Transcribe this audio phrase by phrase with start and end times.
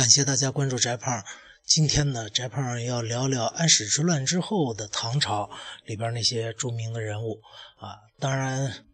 [0.00, 1.22] 感谢大家关注翟胖。
[1.66, 5.50] 今天呢，翟胖要聊聊安史之乱之后的唐朝
[5.84, 7.42] 里边那些著名的人物
[7.76, 8.00] 啊。
[8.18, 8.86] 当然，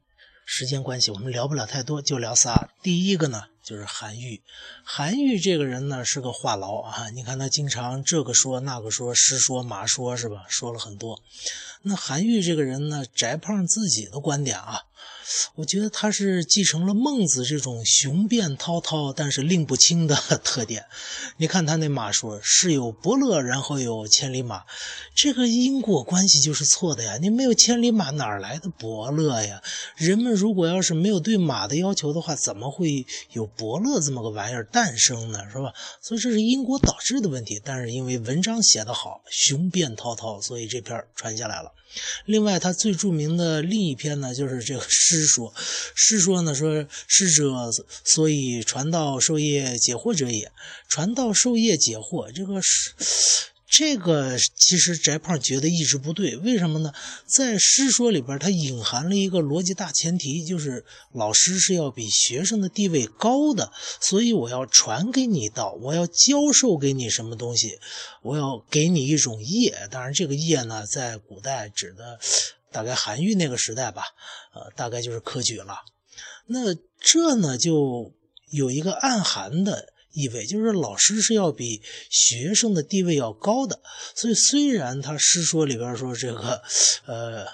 [0.45, 2.71] 时间关系，我们聊不了太多，就聊仨。
[2.83, 4.43] 第一个呢，就是韩愈。
[4.83, 7.09] 韩愈这个人呢，是个话痨啊。
[7.11, 10.45] 你看他经常这个说那个说，诗说马说，是吧？
[10.49, 11.23] 说了很多。
[11.83, 14.83] 那韩愈这个人呢，翟胖自己的观点啊。
[15.57, 20.15] 我觉得他是继承了孟子这种雄辩滔滔，但是令不清的
[20.45, 20.85] 特点。
[21.39, 24.63] 你看他那马说，是有伯乐，然后有千里马，
[25.15, 27.19] 这个因果关系就是错的呀。
[27.21, 29.61] 你没有千里马，哪来的伯乐呀？
[29.97, 35.41] 人们如果要是没有对马的要求的话，怎么会有伯乐这么个玩意儿诞生呢？
[35.51, 35.73] 是吧？
[36.01, 37.61] 所以这是因果导致的问题。
[37.65, 41.73] 但是因为文章写得好，雄辩滔滔，所以这篇传下来了。
[42.27, 45.53] 另外，他最著名的另一篇呢，就是这个师说。
[45.95, 47.71] 师说呢，说师者，
[48.05, 50.51] 所以传道授业解惑者也。
[50.89, 52.95] 传道授业解惑，这个是。
[53.69, 56.95] 这个其实翟胖觉得一直不对，为什么呢？
[57.27, 67.81] 在师说里边，它隐含了一个逻辑大前提，就是老师是要比学生的地位高的，所以我要传给你道，我要教授给你什么东西，
[68.23, 69.89] 我要给你一种业。
[69.91, 72.21] 当然，这个业呢，在古代指的
[72.71, 74.05] 大概韩愈那个时代吧，
[74.55, 75.79] 呃，大概就是科举了。
[76.47, 78.13] 那这呢，就
[78.51, 79.93] 有一个暗含的。
[80.13, 83.83] 意味就是老师是要比学生的地位要高的，
[84.15, 86.63] 所以虽然他诗说里边说这个，
[87.05, 87.47] 呃，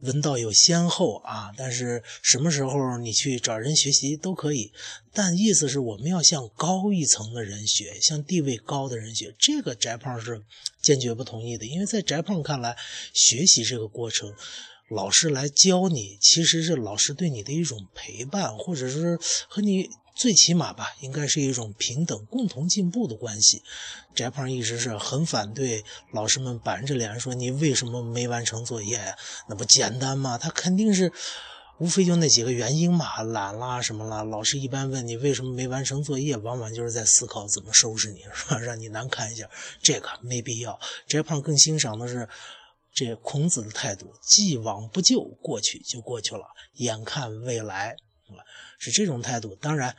[0.00, 4.72] 文道有先后啊，但是什么时候你去找人学习都可以，
[5.12, 9.34] 但意思是我们要向高一层的人学，向地位高的人学。
[9.38, 10.42] 这个翟胖是
[10.80, 12.76] 坚决不同意的，因为在翟胖看来，
[13.12, 14.32] 学习这个过程，
[14.88, 19.88] 老师来教你，其实是老师对你的一种陪伴，或者是和你。
[20.18, 23.62] 最起码吧，应该是一种平等、共同进步的关系。
[24.16, 29.16] 翟胖一直是很反对老师们板着脸说：“你为什么没完成作业呀？
[29.48, 31.12] 那不简单吗？”他肯定是
[31.78, 34.24] 无非就那几个原因嘛，懒啦什么啦。
[34.24, 38.58] 老师一般问你为什么没完成作业，往往就是在思考怎么收拾你，是吧？
[38.58, 39.48] 让你难看一下。
[39.80, 40.80] 这个没必要。
[41.06, 42.28] 翟胖更欣赏的是
[42.92, 46.42] 这孔子的态度：既往不咎，过去就过去了，
[46.74, 47.94] 眼看未来。
[48.78, 49.94] 是这种态度，当然，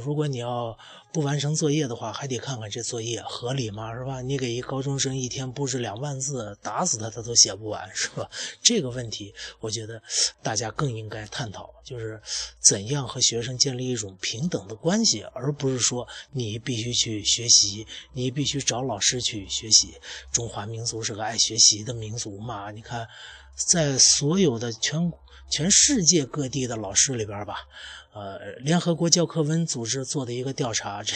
[0.00, 0.78] 如果你要
[1.12, 3.92] 不完成作业的话，还得看看这作业合理吗？
[3.94, 4.20] 是吧？
[4.22, 8.30] 你给一高中生一天布置两万字，打死他他都写不完，是吧？
[8.62, 10.00] 这个问题，我觉得
[10.42, 12.20] 大家更应该探讨，就是
[12.60, 19.94] 怎样和学生建立一种平等的关系，而不是说你必须去学习，你必须找老师去学习。
[20.30, 22.70] 中华民族是个爱学习的民族嘛？
[22.70, 23.08] 你看，
[23.56, 25.12] 在所有的全。
[25.52, 27.68] 全世界各地的老师里边吧，
[28.14, 31.14] 呃，联合国教科文组织做的一个调查，这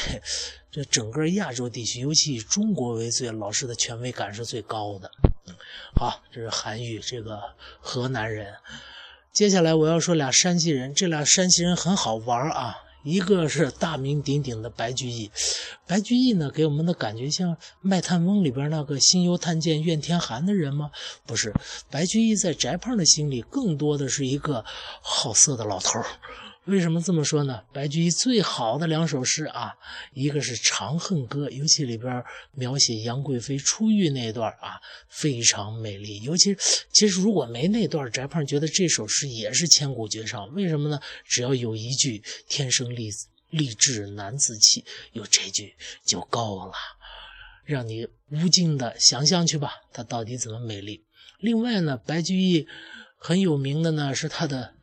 [0.70, 5.10] 这整个亚洲地区，尤其以中国为最，老师的权威感是最高的。
[5.94, 7.41] 好，这是韩愈，这个
[7.80, 8.54] 河南人。
[9.32, 12.76] 接下来我要说俩山西人，这俩山西人很好玩啊。
[13.06, 15.31] 一个是大名鼎鼎的白居易，
[15.87, 20.91] 白居易呢，给我们的感觉像《卖炭翁》里边那个心忧炭贱怨天寒的人吗？
[21.25, 21.55] 不是，
[21.89, 24.65] 白居易在翟胖的心里更多的是一个
[25.00, 26.06] 好色的老头儿。
[26.66, 27.62] 为什么这么说呢？
[27.72, 29.72] 白居易最好的两首诗啊，
[30.15, 36.21] 一个是《长恨歌》，尤其里边描写杨贵妃出狱那段啊，非常美丽。
[36.22, 36.56] 尤其
[36.93, 40.53] 其实如果没那段，翟胖觉得这首诗也是千古绝唱。
[40.55, 40.99] 为什么呢？
[41.25, 43.10] 只要有一句“天生丽
[43.50, 44.84] 丽质难自弃”，
[45.15, 46.72] 有这句就够了，
[47.65, 51.05] 让你无尽的想象去吧，它到底怎么美丽。
[51.38, 52.66] 另外呢，白居易
[53.19, 54.75] 很有名的呢是他的。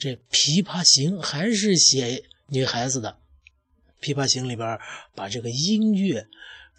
[0.00, 3.18] 这《琵琶行》还是写女孩子的，
[4.02, 4.78] 《琵琶行》里边
[5.14, 6.26] 把这个音乐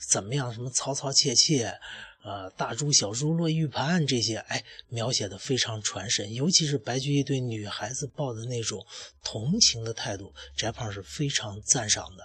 [0.10, 1.78] 怎么样，什么嘈嘈切切。
[2.24, 8.86] 呃，大珠小珠落玉盘这些，哎，描写的非常传神，尤其是白居易对女孩子抱的那种
[9.24, 12.24] 同情的态度，翟胖是非常赞赏的，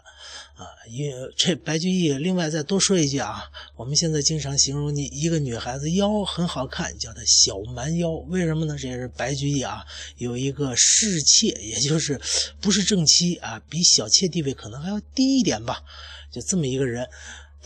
[0.55, 3.43] 啊，因为这白居易，另外再多说一句啊，
[3.75, 8.77] 我们现在经常形容你一个女孩子腰很好看，叫她小蛮腰，为什么呢？
[8.79, 9.83] 这也是白居易啊，
[10.19, 12.21] 有一个侍妾，也就是
[12.61, 15.83] 不是正妻啊，比小妾地位可能还要低一点吧，
[16.31, 17.09] 就这么一个人。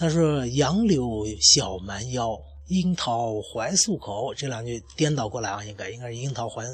[0.00, 6.64] 他说：“杨柳小蛮腰，樱桃怀素口，这两句颠倒过来啊，应该应该是樱桃怀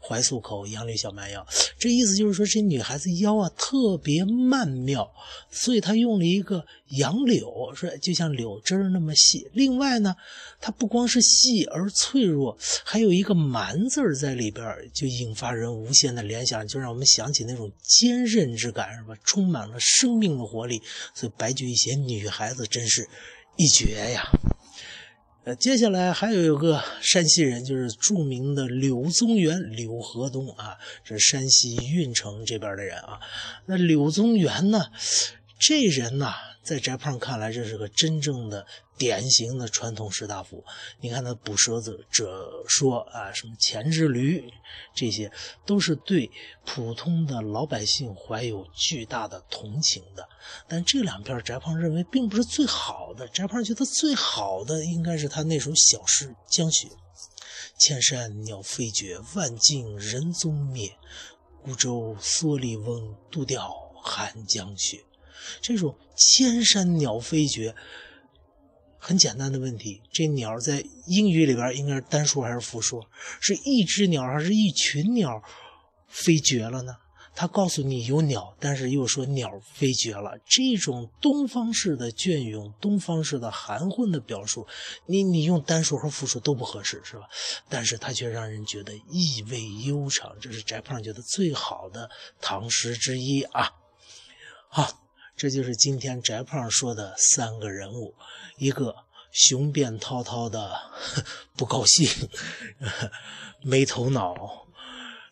[0.00, 1.46] 怀素口，杨柳小蛮腰。
[1.78, 5.12] 这意思就是说，这女孩子腰啊特别曼妙，
[5.50, 9.46] 所以她用了一个杨柳，说就像柳枝那么细。
[9.52, 10.16] 另外呢，
[10.58, 14.64] 它不光是细而脆弱，还有一个蛮字在里边，
[14.94, 19.14] 就引发人无限的联想，就让我们想起那种坚韧之感，是吧？
[19.22, 20.80] 充满了生命的活力。
[21.14, 23.06] 所以白居易写女孩子真是。
[23.58, 24.22] 一绝呀！
[25.44, 33.18] 呃，接下来还有一个山西人，就是著名的柳宗元，柳河东啊，是山西运城这边的人啊。
[33.66, 34.86] 那柳宗元呢，
[35.62, 36.34] 这人呐。
[36.62, 38.64] 在翟胖看来，这是个真正的
[38.96, 40.64] 典型的传统士大夫。
[41.00, 44.48] 你看他捕蛇子者说啊，什么前之驴，
[44.94, 45.28] 这些
[45.66, 46.30] 都是对
[46.64, 50.28] 普通的老百姓怀有巨大的同情的。
[50.68, 53.26] 但这两篇翟胖认为并不是最好的。
[53.26, 56.86] 翟胖觉得最好的应该是他那首小诗《江雪》：
[57.76, 60.96] 千山鸟飞绝，万径人踪灭。
[61.64, 63.68] 孤舟蓑笠翁，独钓
[64.00, 65.04] 寒江雪。
[65.60, 67.74] 这种千山鸟飞绝，
[68.98, 73.04] 很简单的问题：这鸟在英语里边应该是单数还是复数？
[73.40, 75.42] 是一只鸟还是一群鸟
[76.08, 76.96] 飞绝了呢？
[77.34, 80.38] 他告诉你有鸟，但是又说鸟飞绝了。
[80.44, 84.66] 这种东方式的隽永、东方式的含混的表述，
[85.06, 87.22] 你你用单数和复数都不合适，是吧？
[87.70, 90.36] 但是它却让人觉得意味悠长。
[90.42, 93.70] 这是翟胖觉得最好的唐诗之一啊！
[94.68, 95.01] 好。
[95.42, 98.14] 这就是今天翟胖说的三个人物：
[98.58, 98.94] 一个
[99.32, 100.80] 雄辩滔滔的
[101.56, 102.08] 不高兴、
[103.60, 104.68] 没头脑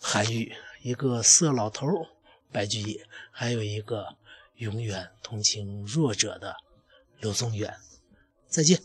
[0.01, 0.53] 韩愈；
[0.83, 1.87] 一个色老头
[2.51, 2.97] 白居易；
[3.31, 4.17] 还有一个
[4.57, 6.57] 永远同情弱者的
[7.21, 7.73] 柳宗元。
[8.49, 8.83] 再见。